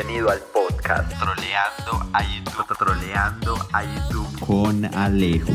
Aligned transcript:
Bienvenido 0.00 0.30
al 0.30 0.40
podcast 0.40 1.12
Troleando 1.18 2.08
a 2.14 2.22
YouTube. 2.22 2.78
Troleando 2.78 3.58
a 3.70 3.84
YouTube 3.84 4.40
Con 4.46 4.84
Alejo. 4.96 5.52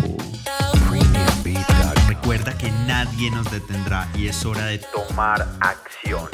Recuerda 2.08 2.56
que 2.56 2.70
nadie 2.86 3.32
nos 3.32 3.50
detendrá 3.50 4.08
y 4.14 4.28
es 4.28 4.46
hora 4.46 4.68
de 4.68 4.78
Tomar 4.78 5.48
acción. 5.62 6.30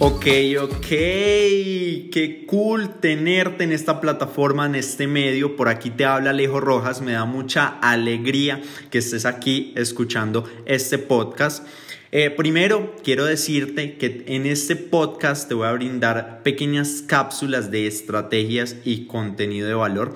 Ok, 0.00 0.26
ok, 0.60 0.86
qué 0.86 2.44
cool 2.46 3.00
tenerte 3.00 3.64
en 3.64 3.72
esta 3.72 4.00
plataforma, 4.00 4.64
en 4.66 4.76
este 4.76 5.08
medio. 5.08 5.56
Por 5.56 5.68
aquí 5.68 5.90
te 5.90 6.04
habla 6.04 6.30
Alejo 6.30 6.60
Rojas, 6.60 7.00
me 7.00 7.12
da 7.12 7.24
mucha 7.24 7.66
alegría 7.66 8.62
que 8.92 8.98
estés 8.98 9.26
aquí 9.26 9.72
escuchando 9.74 10.48
este 10.66 10.98
podcast. 10.98 11.66
Eh, 12.12 12.30
primero, 12.30 12.94
quiero 13.02 13.24
decirte 13.24 13.98
que 13.98 14.22
en 14.28 14.46
este 14.46 14.76
podcast 14.76 15.48
te 15.48 15.54
voy 15.54 15.66
a 15.66 15.72
brindar 15.72 16.44
pequeñas 16.44 17.02
cápsulas 17.04 17.72
de 17.72 17.88
estrategias 17.88 18.76
y 18.84 19.06
contenido 19.06 19.66
de 19.66 19.74
valor. 19.74 20.14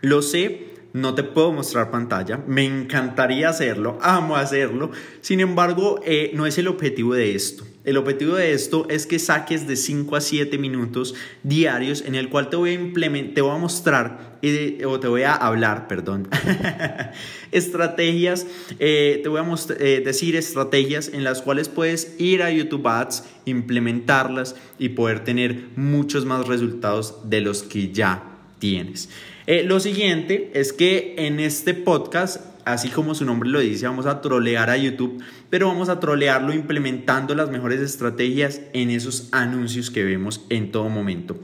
Lo 0.00 0.22
sé, 0.22 0.68
no 0.92 1.16
te 1.16 1.24
puedo 1.24 1.50
mostrar 1.50 1.90
pantalla, 1.90 2.40
me 2.46 2.64
encantaría 2.64 3.48
hacerlo, 3.48 3.98
amo 4.00 4.36
hacerlo, 4.36 4.92
sin 5.22 5.40
embargo, 5.40 5.98
eh, 6.04 6.30
no 6.34 6.46
es 6.46 6.56
el 6.58 6.68
objetivo 6.68 7.14
de 7.14 7.34
esto. 7.34 7.64
El 7.84 7.98
objetivo 7.98 8.36
de 8.36 8.54
esto 8.54 8.86
es 8.88 9.06
que 9.06 9.18
saques 9.18 9.68
de 9.68 9.76
5 9.76 10.16
a 10.16 10.22
7 10.22 10.56
minutos 10.56 11.14
diarios 11.42 12.02
en 12.06 12.14
el 12.14 12.30
cual 12.30 12.48
te 12.48 12.56
voy 12.56 12.70
a 12.70 12.72
implementar, 12.72 13.34
te 13.34 13.40
voy 13.42 13.54
a 13.54 13.58
mostrar 13.58 14.38
eh, 14.40 14.82
o 14.86 14.98
te 15.00 15.06
voy 15.06 15.22
a 15.22 15.34
hablar, 15.34 15.86
perdón, 15.86 16.26
estrategias, 17.52 18.46
eh, 18.78 19.20
te 19.22 19.28
voy 19.28 19.40
a 19.40 19.74
eh, 19.78 20.02
decir 20.02 20.34
estrategias 20.34 21.10
en 21.12 21.24
las 21.24 21.42
cuales 21.42 21.68
puedes 21.68 22.18
ir 22.18 22.42
a 22.42 22.50
YouTube 22.50 22.86
Ads, 22.86 23.24
implementarlas 23.44 24.56
y 24.78 24.90
poder 24.90 25.22
tener 25.22 25.64
muchos 25.76 26.24
más 26.24 26.48
resultados 26.48 27.28
de 27.28 27.42
los 27.42 27.62
que 27.62 27.92
ya 27.92 28.22
tienes. 28.58 29.10
lo 29.46 29.78
siguiente 29.78 30.50
es 30.54 30.72
que 30.72 31.16
en 31.18 31.38
este 31.38 31.74
podcast 31.74 32.53
así 32.64 32.88
como 32.88 33.14
su 33.14 33.24
nombre 33.24 33.48
lo 33.48 33.60
dice, 33.60 33.86
vamos 33.86 34.06
a 34.06 34.20
trolear 34.20 34.70
a 34.70 34.76
YouTube, 34.76 35.22
pero 35.50 35.68
vamos 35.68 35.88
a 35.88 36.00
trolearlo 36.00 36.52
implementando 36.52 37.34
las 37.34 37.50
mejores 37.50 37.80
estrategias 37.80 38.60
en 38.72 38.90
esos 38.90 39.28
anuncios 39.32 39.90
que 39.90 40.04
vemos 40.04 40.44
en 40.48 40.72
todo 40.72 40.88
momento. 40.88 41.36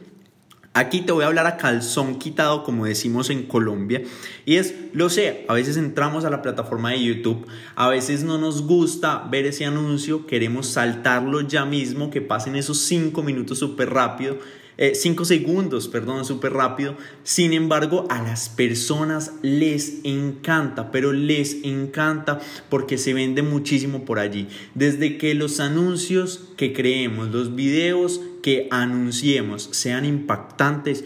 Aquí 0.72 1.00
te 1.00 1.10
voy 1.10 1.24
a 1.24 1.26
hablar 1.26 1.48
a 1.48 1.56
calzón 1.56 2.20
quitado, 2.20 2.62
como 2.62 2.86
decimos 2.86 3.28
en 3.28 3.42
Colombia. 3.42 4.02
Y 4.46 4.54
es, 4.54 4.72
lo 4.92 5.10
sé, 5.10 5.44
a 5.48 5.54
veces 5.54 5.76
entramos 5.76 6.24
a 6.24 6.30
la 6.30 6.42
plataforma 6.42 6.92
de 6.92 7.02
YouTube, 7.02 7.44
a 7.74 7.88
veces 7.88 8.22
no 8.22 8.38
nos 8.38 8.62
gusta 8.62 9.26
ver 9.30 9.46
ese 9.46 9.64
anuncio, 9.64 10.26
queremos 10.26 10.68
saltarlo 10.68 11.40
ya 11.40 11.64
mismo, 11.64 12.10
que 12.10 12.20
pasen 12.20 12.54
esos 12.54 12.78
5 12.82 13.20
minutos 13.24 13.58
súper 13.58 13.90
rápido 13.90 14.38
5 14.78 15.22
eh, 15.22 15.26
segundos, 15.26 15.88
perdón, 15.88 16.24
súper 16.24 16.52
rápido. 16.52 16.96
Sin 17.22 17.52
embargo, 17.52 18.06
a 18.08 18.22
las 18.22 18.48
personas 18.48 19.32
les 19.42 19.98
encanta, 20.04 20.90
pero 20.90 21.12
les 21.12 21.64
encanta 21.64 22.40
porque 22.68 22.98
se 22.98 23.14
vende 23.14 23.42
muchísimo 23.42 24.04
por 24.04 24.18
allí. 24.18 24.48
Desde 24.74 25.18
que 25.18 25.34
los 25.34 25.60
anuncios 25.60 26.48
que 26.56 26.72
creemos, 26.72 27.30
los 27.30 27.54
videos 27.54 28.20
que 28.42 28.68
anunciemos 28.70 29.68
sean 29.72 30.04
impactantes, 30.04 31.04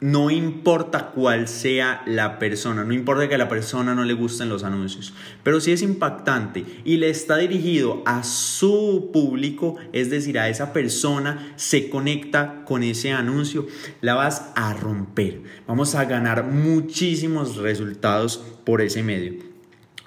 no 0.00 0.30
importa 0.30 1.10
cuál 1.10 1.48
sea 1.48 2.02
la 2.06 2.38
persona, 2.38 2.84
no 2.84 2.92
importa 2.92 3.28
que 3.28 3.34
a 3.36 3.38
la 3.38 3.48
persona 3.48 3.94
no 3.94 4.04
le 4.04 4.12
gusten 4.12 4.50
los 4.50 4.62
anuncios, 4.62 5.14
pero 5.42 5.60
si 5.60 5.72
es 5.72 5.80
impactante 5.80 6.64
y 6.84 6.98
le 6.98 7.08
está 7.08 7.38
dirigido 7.38 8.02
a 8.04 8.22
su 8.22 9.10
público, 9.12 9.76
es 9.92 10.10
decir, 10.10 10.38
a 10.38 10.48
esa 10.48 10.72
persona, 10.74 11.54
se 11.56 11.88
conecta 11.88 12.64
con 12.66 12.82
ese 12.82 13.12
anuncio, 13.12 13.66
la 14.02 14.14
vas 14.14 14.52
a 14.54 14.74
romper. 14.74 15.42
Vamos 15.66 15.94
a 15.94 16.04
ganar 16.04 16.44
muchísimos 16.44 17.56
resultados 17.56 18.42
por 18.64 18.82
ese 18.82 19.02
medio. 19.02 19.46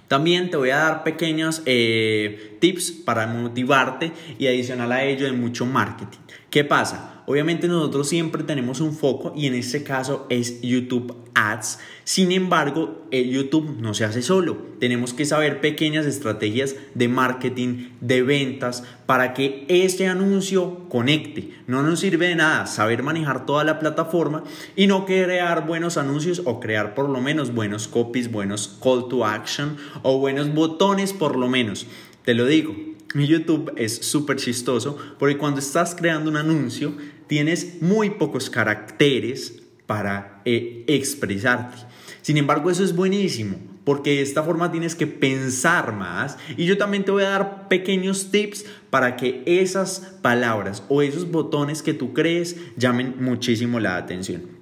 También 0.07 0.49
te 0.49 0.57
voy 0.57 0.71
a 0.71 0.77
dar 0.77 1.03
pequeños 1.03 1.61
eh, 1.65 2.57
tips 2.59 2.91
para 2.91 3.27
motivarte 3.27 4.11
y 4.39 4.47
adicional 4.47 4.91
a 4.91 5.03
ello 5.03 5.25
de 5.25 5.33
mucho 5.33 5.67
marketing. 5.67 6.17
¿Qué 6.49 6.63
pasa? 6.63 7.18
Obviamente 7.29 7.67
nosotros 7.67 8.09
siempre 8.09 8.41
tenemos 8.41 8.81
un 8.81 8.91
foco 8.91 9.33
y 9.35 9.45
en 9.45 9.53
este 9.53 9.83
caso 9.83 10.25
es 10.29 10.61
YouTube 10.61 11.13
Ads. 11.35 11.77
Sin 12.03 12.31
embargo, 12.31 13.05
el 13.11 13.29
YouTube 13.29 13.77
no 13.79 13.93
se 13.93 14.03
hace 14.03 14.23
solo. 14.23 14.57
Tenemos 14.79 15.13
que 15.13 15.25
saber 15.25 15.61
pequeñas 15.61 16.07
estrategias 16.07 16.75
de 16.95 17.07
marketing, 17.07 17.89
de 18.01 18.23
ventas, 18.23 18.83
para 19.05 19.35
que 19.35 19.63
este 19.67 20.07
anuncio 20.07 20.89
conecte. 20.89 21.51
No 21.67 21.83
nos 21.83 21.99
sirve 21.99 22.29
de 22.29 22.35
nada 22.35 22.65
saber 22.65 23.03
manejar 23.03 23.45
toda 23.45 23.63
la 23.63 23.77
plataforma 23.77 24.43
y 24.75 24.87
no 24.87 25.05
crear 25.05 25.67
buenos 25.67 25.97
anuncios 25.97 26.41
o 26.45 26.59
crear 26.59 26.95
por 26.95 27.09
lo 27.09 27.21
menos 27.21 27.53
buenos 27.53 27.87
copies, 27.87 28.31
buenos 28.31 28.79
call 28.81 29.07
to 29.07 29.23
action 29.23 29.77
o 30.01 30.17
buenos 30.17 30.51
botones 30.51 31.13
por 31.13 31.35
lo 31.35 31.47
menos. 31.47 31.85
Te 32.25 32.33
lo 32.33 32.47
digo, 32.47 32.75
YouTube 33.13 33.71
es 33.75 33.97
súper 33.97 34.37
chistoso 34.37 34.97
porque 35.17 35.37
cuando 35.37 35.59
estás 35.59 35.93
creando 35.95 36.29
un 36.29 36.37
anuncio 36.37 36.93
tienes 37.29 37.81
muy 37.81 38.09
pocos 38.09 38.49
caracteres 38.49 39.61
para 39.85 40.41
eh, 40.45 40.83
expresarte. 40.87 41.77
Sin 42.23 42.37
embargo, 42.37 42.69
eso 42.69 42.83
es 42.83 42.95
buenísimo 42.95 43.57
porque 43.85 44.15
de 44.15 44.21
esta 44.21 44.43
forma 44.43 44.71
tienes 44.71 44.95
que 44.95 45.07
pensar 45.07 45.93
más 45.95 46.37
y 46.57 46.65
yo 46.65 46.77
también 46.77 47.05
te 47.05 47.11
voy 47.11 47.23
a 47.23 47.29
dar 47.29 47.67
pequeños 47.69 48.31
tips 48.31 48.65
para 48.89 49.15
que 49.15 49.43
esas 49.45 50.17
palabras 50.21 50.83
o 50.89 51.01
esos 51.01 51.31
botones 51.31 51.81
que 51.81 51.93
tú 51.93 52.13
crees 52.13 52.57
llamen 52.77 53.15
muchísimo 53.19 53.79
la 53.79 53.95
atención. 53.97 54.58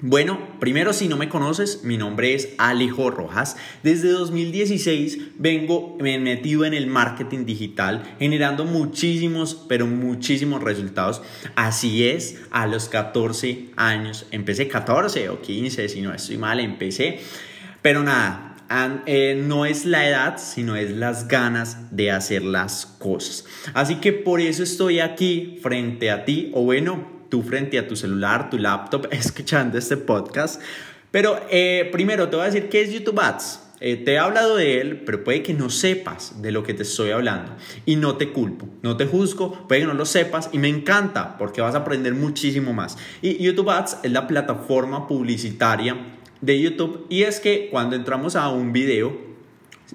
Bueno, 0.00 0.38
primero 0.60 0.92
si 0.92 1.08
no 1.08 1.16
me 1.16 1.28
conoces, 1.28 1.82
mi 1.82 1.96
nombre 1.96 2.32
es 2.32 2.50
Alejo 2.58 3.10
Rojas. 3.10 3.56
Desde 3.82 4.10
2016 4.10 5.18
vengo 5.38 5.96
metido 5.98 6.64
en 6.64 6.72
el 6.72 6.86
marketing 6.86 7.44
digital, 7.44 8.04
generando 8.20 8.64
muchísimos, 8.64 9.66
pero 9.68 9.88
muchísimos 9.88 10.62
resultados. 10.62 11.20
Así 11.56 12.06
es, 12.06 12.40
a 12.52 12.68
los 12.68 12.88
14 12.88 13.70
años, 13.74 14.26
empecé 14.30 14.68
14 14.68 15.30
o 15.30 15.42
15, 15.42 15.88
si 15.88 16.00
no 16.00 16.14
estoy 16.14 16.36
mal, 16.36 16.60
empecé. 16.60 17.18
Pero 17.82 18.04
nada, 18.04 18.54
eh, 19.04 19.42
no 19.44 19.66
es 19.66 19.84
la 19.84 20.08
edad, 20.08 20.38
sino 20.38 20.76
es 20.76 20.92
las 20.92 21.26
ganas 21.26 21.90
de 21.90 22.12
hacer 22.12 22.44
las 22.44 22.86
cosas. 22.86 23.46
Así 23.74 23.96
que 23.96 24.12
por 24.12 24.40
eso 24.40 24.62
estoy 24.62 25.00
aquí 25.00 25.58
frente 25.60 26.12
a 26.12 26.24
ti, 26.24 26.52
o 26.54 26.62
bueno, 26.62 27.17
tú 27.28 27.42
frente 27.42 27.78
a 27.78 27.86
tu 27.86 27.96
celular, 27.96 28.50
tu 28.50 28.58
laptop, 28.58 29.06
escuchando 29.10 29.78
este 29.78 29.96
podcast. 29.96 30.60
Pero 31.10 31.40
eh, 31.50 31.88
primero 31.92 32.28
te 32.28 32.36
voy 32.36 32.42
a 32.42 32.50
decir 32.50 32.68
qué 32.68 32.82
es 32.82 32.92
YouTube 32.92 33.20
Ads. 33.20 33.64
Eh, 33.80 33.96
te 33.96 34.14
he 34.14 34.18
hablado 34.18 34.56
de 34.56 34.80
él, 34.80 35.02
pero 35.06 35.22
puede 35.22 35.42
que 35.42 35.54
no 35.54 35.70
sepas 35.70 36.42
de 36.42 36.50
lo 36.50 36.64
que 36.64 36.74
te 36.74 36.82
estoy 36.82 37.12
hablando. 37.12 37.54
Y 37.86 37.96
no 37.96 38.16
te 38.16 38.32
culpo, 38.32 38.68
no 38.82 38.96
te 38.96 39.06
juzgo, 39.06 39.68
puede 39.68 39.82
que 39.82 39.86
no 39.86 39.94
lo 39.94 40.04
sepas 40.04 40.50
y 40.52 40.58
me 40.58 40.68
encanta 40.68 41.38
porque 41.38 41.60
vas 41.60 41.74
a 41.74 41.78
aprender 41.78 42.14
muchísimo 42.14 42.72
más. 42.72 42.98
Y 43.22 43.42
YouTube 43.42 43.70
Ads 43.70 43.98
es 44.02 44.12
la 44.12 44.26
plataforma 44.26 45.06
publicitaria 45.06 45.96
de 46.40 46.60
YouTube 46.60 47.06
y 47.08 47.22
es 47.22 47.40
que 47.40 47.68
cuando 47.70 47.96
entramos 47.96 48.36
a 48.36 48.48
un 48.48 48.72
video, 48.72 49.16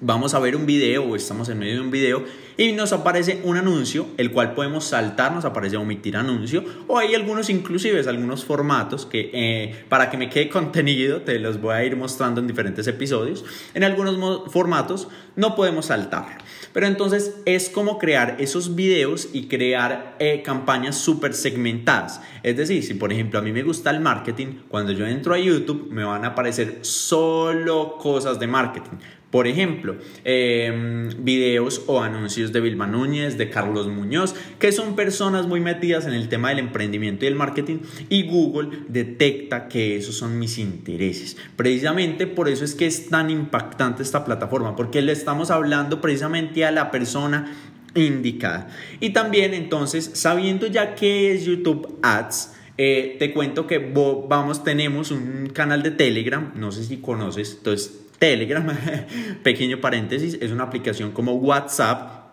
vamos 0.00 0.34
a 0.34 0.38
ver 0.38 0.56
un 0.56 0.66
video 0.66 1.04
o 1.04 1.16
estamos 1.16 1.48
en 1.48 1.58
medio 1.58 1.74
de 1.74 1.80
un 1.80 1.90
video 1.90 2.24
y 2.56 2.72
nos 2.72 2.92
aparece 2.92 3.40
un 3.44 3.56
anuncio, 3.56 4.06
el 4.16 4.30
cual 4.30 4.54
podemos 4.54 4.84
saltar, 4.84 5.32
nos 5.32 5.44
aparece 5.44 5.76
omitir 5.76 6.16
anuncio, 6.16 6.64
o 6.86 6.98
hay 6.98 7.14
algunos 7.14 7.50
inclusive, 7.50 8.00
algunos 8.08 8.44
formatos 8.44 9.06
que 9.06 9.30
eh, 9.32 9.84
para 9.88 10.10
que 10.10 10.16
me 10.16 10.30
quede 10.30 10.48
contenido, 10.50 11.22
te 11.22 11.38
los 11.38 11.60
voy 11.60 11.74
a 11.74 11.84
ir 11.84 11.96
mostrando 11.96 12.40
en 12.40 12.46
diferentes 12.46 12.86
episodios, 12.86 13.44
en 13.74 13.84
algunos 13.84 14.52
formatos 14.52 15.08
no 15.36 15.56
podemos 15.56 15.86
saltar. 15.86 16.38
Pero 16.72 16.86
entonces 16.86 17.36
es 17.44 17.68
como 17.68 17.98
crear 17.98 18.36
esos 18.40 18.74
videos 18.74 19.28
y 19.32 19.46
crear 19.46 20.16
eh, 20.18 20.42
campañas 20.42 20.96
súper 20.96 21.34
segmentadas. 21.34 22.20
Es 22.42 22.56
decir, 22.56 22.82
si 22.82 22.94
por 22.94 23.12
ejemplo 23.12 23.38
a 23.38 23.42
mí 23.42 23.52
me 23.52 23.62
gusta 23.62 23.90
el 23.90 24.00
marketing, 24.00 24.58
cuando 24.68 24.92
yo 24.92 25.06
entro 25.06 25.34
a 25.34 25.38
YouTube 25.38 25.88
me 25.90 26.02
van 26.02 26.24
a 26.24 26.28
aparecer 26.28 26.78
solo 26.82 27.96
cosas 27.98 28.40
de 28.40 28.46
marketing. 28.48 28.98
Por 29.34 29.48
ejemplo, 29.48 29.96
em, 30.22 31.08
videos 31.24 31.82
o 31.88 32.00
anuncios 32.00 32.52
de 32.52 32.60
Vilma 32.60 32.86
Núñez, 32.86 33.36
de 33.36 33.50
Carlos 33.50 33.88
Muñoz, 33.88 34.32
que 34.60 34.70
son 34.70 34.94
personas 34.94 35.48
muy 35.48 35.58
metidas 35.58 36.06
en 36.06 36.12
el 36.12 36.28
tema 36.28 36.50
del 36.50 36.60
emprendimiento 36.60 37.24
y 37.24 37.28
el 37.28 37.34
marketing, 37.34 37.78
y 38.08 38.28
Google 38.28 38.84
detecta 38.86 39.66
que 39.66 39.96
esos 39.96 40.14
son 40.14 40.38
mis 40.38 40.56
intereses. 40.58 41.36
Precisamente 41.56 42.28
por 42.28 42.48
eso 42.48 42.64
es 42.64 42.76
que 42.76 42.86
es 42.86 43.08
tan 43.08 43.28
impactante 43.28 44.04
esta 44.04 44.24
plataforma, 44.24 44.76
porque 44.76 45.02
le 45.02 45.10
estamos 45.10 45.50
hablando 45.50 46.00
precisamente 46.00 46.64
a 46.64 46.70
la 46.70 46.92
persona 46.92 47.56
indicada. 47.96 48.68
Y 49.00 49.10
también 49.10 49.52
entonces, 49.52 50.12
sabiendo 50.14 50.68
ya 50.68 50.94
qué 50.94 51.32
es 51.32 51.44
YouTube 51.44 51.98
Ads, 52.02 52.52
eh, 52.78 53.16
te 53.18 53.32
cuento 53.32 53.66
que 53.66 53.78
vamos, 53.78 54.62
tenemos 54.62 55.10
un 55.10 55.50
canal 55.52 55.82
de 55.82 55.90
Telegram, 55.90 56.52
no 56.54 56.70
sé 56.70 56.84
si 56.84 56.98
conoces, 56.98 57.56
entonces 57.58 58.03
Telegram, 58.18 58.66
pequeño 59.42 59.80
paréntesis, 59.80 60.38
es 60.40 60.50
una 60.50 60.64
aplicación 60.64 61.12
como 61.12 61.34
WhatsApp 61.34 62.24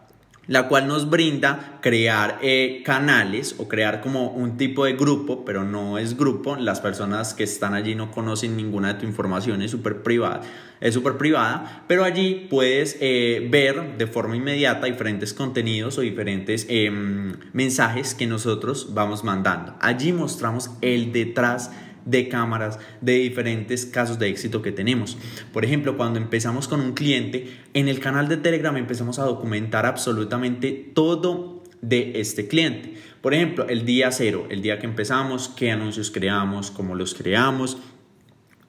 la 0.47 0.67
cual 0.67 0.87
nos 0.87 1.09
brinda 1.09 1.79
crear 1.81 2.39
eh, 2.41 2.81
canales 2.83 3.55
o 3.57 3.67
crear 3.67 4.01
como 4.01 4.31
un 4.31 4.57
tipo 4.57 4.85
de 4.85 4.93
grupo, 4.93 5.45
pero 5.45 5.63
no 5.63 5.97
es 5.97 6.17
grupo, 6.17 6.55
las 6.55 6.81
personas 6.81 7.33
que 7.33 7.43
están 7.43 7.73
allí 7.73 7.95
no 7.95 8.11
conocen 8.11 8.57
ninguna 8.57 8.93
de 8.93 8.99
tu 8.99 9.05
información, 9.05 9.61
es 9.61 9.71
súper 9.71 10.01
privada, 10.01 10.41
es 10.81 10.93
súper 10.93 11.17
privada, 11.17 11.83
pero 11.87 12.03
allí 12.03 12.47
puedes 12.49 12.97
eh, 12.99 13.47
ver 13.49 13.97
de 13.97 14.07
forma 14.07 14.35
inmediata 14.35 14.87
diferentes 14.87 15.33
contenidos 15.33 15.97
o 15.97 16.01
diferentes 16.01 16.65
em, 16.69 17.33
mensajes 17.53 18.15
que 18.15 18.25
nosotros 18.25 18.93
vamos 18.93 19.23
mandando. 19.23 19.75
Allí 19.79 20.11
mostramos 20.11 20.71
el 20.81 21.13
detrás 21.13 21.71
de 22.05 22.27
cámaras 22.29 22.79
de 23.01 23.13
diferentes 23.13 23.85
casos 23.85 24.19
de 24.19 24.29
éxito 24.29 24.61
que 24.61 24.71
tenemos. 24.71 25.17
Por 25.53 25.65
ejemplo, 25.65 25.97
cuando 25.97 26.19
empezamos 26.19 26.67
con 26.67 26.81
un 26.81 26.93
cliente, 26.93 27.57
en 27.73 27.87
el 27.87 27.99
canal 27.99 28.27
de 28.27 28.37
Telegram 28.37 28.75
empezamos 28.77 29.19
a 29.19 29.23
documentar 29.23 29.85
absolutamente 29.85 30.91
todo 30.93 31.63
de 31.81 32.19
este 32.19 32.47
cliente. 32.47 32.95
Por 33.21 33.33
ejemplo, 33.33 33.67
el 33.67 33.85
día 33.85 34.11
cero, 34.11 34.47
el 34.49 34.61
día 34.61 34.79
que 34.79 34.87
empezamos, 34.87 35.49
qué 35.49 35.71
anuncios 35.71 36.09
creamos, 36.09 36.71
cómo 36.71 36.95
los 36.95 37.13
creamos, 37.13 37.77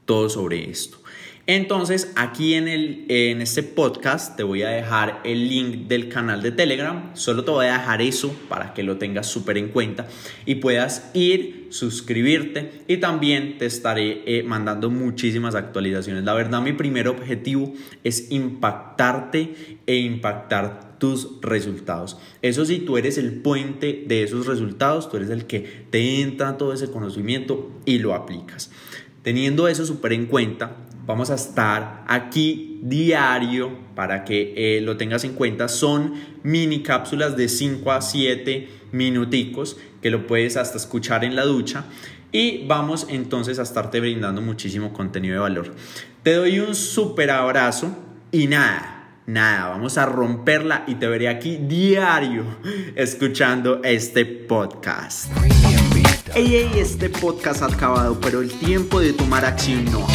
todo 0.04 0.28
sobre 0.28 0.70
esto. 0.70 1.02
Entonces, 1.48 2.12
aquí 2.14 2.54
en, 2.54 2.68
el, 2.68 3.04
en 3.08 3.42
este 3.42 3.64
podcast 3.64 4.36
te 4.36 4.44
voy 4.44 4.62
a 4.62 4.68
dejar 4.68 5.20
el 5.24 5.48
link 5.48 5.88
del 5.88 6.08
canal 6.08 6.40
de 6.40 6.52
Telegram. 6.52 7.10
Solo 7.14 7.44
te 7.44 7.50
voy 7.50 7.66
a 7.66 7.72
dejar 7.72 8.00
eso 8.00 8.32
para 8.48 8.72
que 8.74 8.84
lo 8.84 8.96
tengas 8.96 9.26
súper 9.26 9.58
en 9.58 9.70
cuenta 9.70 10.06
y 10.46 10.56
puedas 10.56 11.10
ir, 11.14 11.66
suscribirte 11.70 12.84
y 12.86 12.98
también 12.98 13.58
te 13.58 13.66
estaré 13.66 14.22
eh, 14.24 14.44
mandando 14.44 14.88
muchísimas 14.88 15.56
actualizaciones. 15.56 16.22
La 16.22 16.34
verdad, 16.34 16.62
mi 16.62 16.74
primer 16.74 17.08
objetivo 17.08 17.72
es 18.04 18.30
impactarte 18.30 19.78
e 19.84 19.96
impactar 19.96 20.96
tus 20.98 21.40
resultados. 21.40 22.18
Eso 22.40 22.64
sí, 22.64 22.78
tú 22.78 22.98
eres 22.98 23.18
el 23.18 23.42
puente 23.42 24.04
de 24.06 24.22
esos 24.22 24.46
resultados, 24.46 25.10
tú 25.10 25.16
eres 25.16 25.30
el 25.30 25.46
que 25.46 25.86
te 25.90 26.20
entra 26.20 26.56
todo 26.56 26.72
ese 26.72 26.88
conocimiento 26.88 27.72
y 27.84 27.98
lo 27.98 28.14
aplicas. 28.14 28.70
Teniendo 29.22 29.68
eso 29.68 29.86
súper 29.86 30.12
en 30.12 30.26
cuenta, 30.26 30.76
vamos 31.06 31.30
a 31.30 31.36
estar 31.36 32.04
aquí 32.08 32.80
diario 32.82 33.70
para 33.94 34.24
que 34.24 34.54
eh, 34.56 34.80
lo 34.80 34.96
tengas 34.96 35.24
en 35.24 35.34
cuenta. 35.34 35.68
Son 35.68 36.14
mini 36.42 36.82
cápsulas 36.82 37.36
de 37.36 37.48
5 37.48 37.92
a 37.92 38.02
7 38.02 38.68
minuticos 38.92 39.76
que 40.00 40.10
lo 40.10 40.26
puedes 40.26 40.56
hasta 40.56 40.76
escuchar 40.76 41.24
en 41.24 41.36
la 41.36 41.44
ducha. 41.44 41.84
Y 42.32 42.66
vamos 42.66 43.06
entonces 43.10 43.58
a 43.58 43.62
estarte 43.62 44.00
brindando 44.00 44.40
muchísimo 44.40 44.92
contenido 44.92 45.34
de 45.34 45.40
valor. 45.40 45.74
Te 46.22 46.34
doy 46.34 46.58
un 46.58 46.74
súper 46.74 47.30
abrazo 47.30 47.96
y 48.30 48.46
nada, 48.46 49.18
nada, 49.26 49.68
vamos 49.68 49.98
a 49.98 50.06
romperla 50.06 50.84
y 50.86 50.94
te 50.94 51.06
veré 51.06 51.28
aquí 51.28 51.58
diario 51.58 52.44
escuchando 52.96 53.82
este 53.84 54.24
podcast. 54.24 55.30
Ey, 56.34 56.54
ey, 56.54 56.70
este 56.78 57.10
podcast 57.10 57.62
ha 57.62 57.66
acabado, 57.66 58.18
pero 58.18 58.40
el 58.40 58.50
tiempo 58.50 59.00
de 59.00 59.12
tomar 59.12 59.44
acción 59.44 59.84
no. 59.86 60.06